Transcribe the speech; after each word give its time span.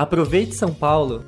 Aproveite 0.00 0.54
São 0.54 0.72
Paulo! 0.72 1.26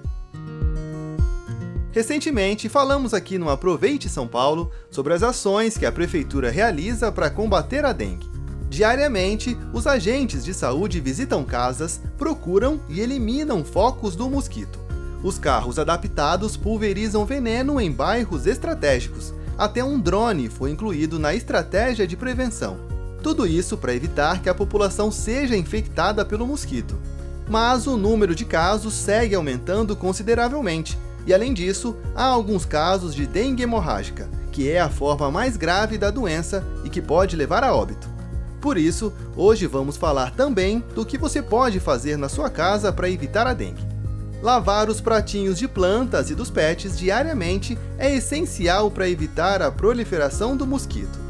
Recentemente, 1.91 2.71
falamos 2.71 3.13
aqui 3.13 3.37
no 3.37 3.51
Aproveite 3.51 4.09
São 4.09 4.27
Paulo 4.27 4.71
sobre 4.91 5.13
as 5.13 5.23
ações 5.23 5.77
que 5.77 5.85
a 5.85 5.93
Prefeitura 5.93 6.51
realiza 6.51 7.13
para 7.13 7.29
combater 7.29 7.85
a 7.85 7.93
dengue. 7.93 8.31
Diariamente, 8.71 9.59
os 9.75 9.87
agentes 9.87 10.43
de 10.43 10.55
saúde 10.55 11.01
visitam 11.01 11.45
casas, 11.45 12.01
procuram 12.17 12.81
e 12.89 13.01
eliminam 13.01 13.63
focos 13.63 14.17
do 14.17 14.31
mosquito. 14.31 14.79
Os 15.23 15.39
carros 15.39 15.79
adaptados 15.79 16.57
pulverizam 16.57 17.27
veneno 17.27 17.79
em 17.79 17.93
bairros 17.93 18.47
estratégicos. 18.47 19.35
Até 19.59 19.85
um 19.85 20.01
drone 20.01 20.49
foi 20.49 20.71
incluído 20.71 21.19
na 21.19 21.35
estratégia 21.35 22.07
de 22.07 22.17
prevenção. 22.17 22.79
Tudo 23.23 23.47
isso 23.47 23.77
para 23.77 23.95
evitar 23.95 24.41
que 24.41 24.49
a 24.49 24.55
população 24.55 25.13
seja 25.13 25.55
infectada 25.55 26.25
pelo 26.25 26.47
mosquito. 26.47 26.99
Mas 27.49 27.87
o 27.87 27.97
número 27.97 28.35
de 28.35 28.45
casos 28.45 28.95
segue 28.95 29.35
aumentando 29.35 29.95
consideravelmente 29.97 30.97
e 31.27 31.33
além 31.33 31.55
disso, 31.55 31.97
há 32.15 32.25
alguns 32.25 32.65
casos 32.65 33.15
de 33.15 33.27
dengue 33.27 33.63
hemorrágica, 33.63 34.29
que 34.51 34.69
é 34.71 34.81
a 34.81 34.89
forma 34.89 35.31
mais 35.31 35.57
grave 35.57 35.97
da 35.97 36.11
doença 36.11 36.65
e 36.85 36.91
que 36.91 37.01
pode 37.01 37.37
levar 37.37 37.63
a 37.63 37.75
óbito. 37.75 38.11
Por 38.61 38.77
isso, 38.77 39.13
hoje 39.37 39.67
vamos 39.67 39.97
falar 39.97 40.33
também 40.33 40.85
do 40.95 41.05
que 41.05 41.19
você 41.19 41.43
pode 41.43 41.81
fazer 41.81 42.17
na 42.17 42.29
sua 42.29 42.51
casa 42.51 42.93
para 42.93 43.11
evitar 43.11 43.47
a 43.47 43.55
dengue. 43.55 43.87
Lavar 44.41 44.89
os 44.89 45.01
pratinhos 45.01 45.59
de 45.59 45.69
plantas 45.69 46.31
e 46.31 46.35
dos 46.35 46.51
pets 46.51 46.99
diariamente 46.99 47.79
é 47.97 48.13
essencial 48.13 48.91
para 48.91 49.09
evitar 49.09 49.63
a 49.63 49.71
proliferação 49.71 50.57
do 50.57 50.67
mosquito. 50.67 51.21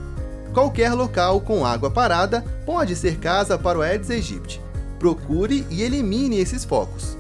Qualquer 0.55 0.93
local 0.95 1.41
com 1.41 1.65
água 1.65 1.91
parada 1.91 2.43
pode 2.65 2.97
ser 2.97 3.19
casa 3.19 3.59
para 3.59 3.79
o 3.79 3.83
Aedes 3.83 4.11
aegypti. 4.11 4.61
Procure 5.03 5.67
e 5.69 5.83
elimine 5.83 6.39
esses 6.39 6.65
focos. 6.65 7.19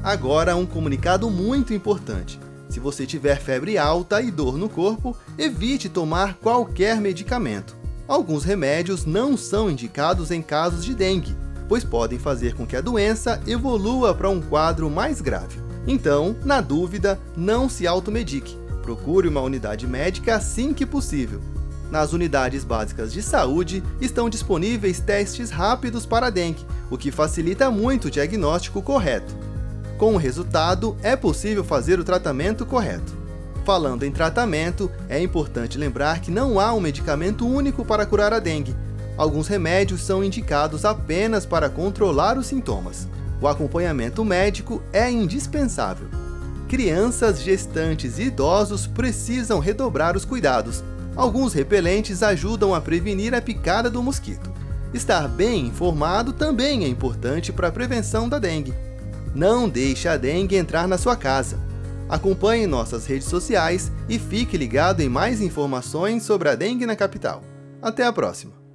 Agora, 0.00 0.54
um 0.54 0.64
comunicado 0.64 1.28
muito 1.28 1.74
importante. 1.74 2.38
Se 2.68 2.78
você 2.78 3.04
tiver 3.04 3.40
febre 3.40 3.76
alta 3.76 4.22
e 4.22 4.30
dor 4.30 4.56
no 4.56 4.68
corpo, 4.68 5.16
evite 5.36 5.88
tomar 5.88 6.34
qualquer 6.34 7.00
medicamento. 7.00 7.76
Alguns 8.06 8.44
remédios 8.44 9.04
não 9.04 9.36
são 9.36 9.68
indicados 9.68 10.30
em 10.30 10.40
casos 10.40 10.84
de 10.84 10.94
dengue, 10.94 11.36
pois 11.68 11.82
podem 11.82 12.16
fazer 12.16 12.54
com 12.54 12.64
que 12.64 12.76
a 12.76 12.80
doença 12.80 13.42
evolua 13.44 14.14
para 14.14 14.30
um 14.30 14.40
quadro 14.40 14.88
mais 14.88 15.20
grave. 15.20 15.58
Então, 15.84 16.36
na 16.44 16.60
dúvida, 16.60 17.18
não 17.36 17.68
se 17.68 17.88
automedique. 17.88 18.56
Procure 18.84 19.26
uma 19.26 19.40
unidade 19.40 19.84
médica 19.84 20.36
assim 20.36 20.72
que 20.72 20.86
possível. 20.86 21.40
Nas 21.90 22.12
unidades 22.12 22.64
básicas 22.64 23.12
de 23.12 23.22
saúde 23.22 23.82
estão 24.00 24.28
disponíveis 24.28 24.98
testes 24.98 25.50
rápidos 25.50 26.04
para 26.04 26.30
dengue, 26.30 26.66
o 26.90 26.98
que 26.98 27.10
facilita 27.10 27.70
muito 27.70 28.06
o 28.08 28.10
diagnóstico 28.10 28.82
correto. 28.82 29.34
Com 29.96 30.14
o 30.14 30.18
resultado, 30.18 30.96
é 31.02 31.16
possível 31.16 31.64
fazer 31.64 31.98
o 31.98 32.04
tratamento 32.04 32.66
correto. 32.66 33.16
Falando 33.64 34.04
em 34.04 34.12
tratamento, 34.12 34.90
é 35.08 35.20
importante 35.20 35.78
lembrar 35.78 36.20
que 36.20 36.30
não 36.30 36.60
há 36.60 36.72
um 36.72 36.80
medicamento 36.80 37.46
único 37.46 37.84
para 37.84 38.06
curar 38.06 38.32
a 38.32 38.38
dengue. 38.38 38.76
Alguns 39.16 39.48
remédios 39.48 40.02
são 40.02 40.22
indicados 40.22 40.84
apenas 40.84 41.46
para 41.46 41.70
controlar 41.70 42.36
os 42.36 42.46
sintomas. 42.46 43.08
O 43.40 43.48
acompanhamento 43.48 44.24
médico 44.24 44.82
é 44.92 45.10
indispensável. 45.10 46.08
Crianças, 46.68 47.40
gestantes 47.40 48.18
e 48.18 48.24
idosos 48.24 48.86
precisam 48.86 49.58
redobrar 49.58 50.16
os 50.16 50.24
cuidados. 50.24 50.82
Alguns 51.16 51.54
repelentes 51.54 52.22
ajudam 52.22 52.74
a 52.74 52.80
prevenir 52.80 53.34
a 53.34 53.40
picada 53.40 53.88
do 53.88 54.02
mosquito. 54.02 54.52
Estar 54.92 55.26
bem 55.28 55.66
informado 55.66 56.32
também 56.32 56.84
é 56.84 56.88
importante 56.88 57.52
para 57.52 57.68
a 57.68 57.72
prevenção 57.72 58.28
da 58.28 58.38
dengue. 58.38 58.74
Não 59.34 59.68
deixe 59.68 60.08
a 60.08 60.16
dengue 60.16 60.56
entrar 60.56 60.86
na 60.86 60.98
sua 60.98 61.16
casa. 61.16 61.58
Acompanhe 62.08 62.66
nossas 62.66 63.06
redes 63.06 63.28
sociais 63.28 63.90
e 64.08 64.18
fique 64.18 64.56
ligado 64.56 65.00
em 65.00 65.08
mais 65.08 65.40
informações 65.40 66.22
sobre 66.22 66.48
a 66.48 66.54
dengue 66.54 66.86
na 66.86 66.94
capital. 66.94 67.42
Até 67.82 68.04
a 68.04 68.12
próxima! 68.12 68.65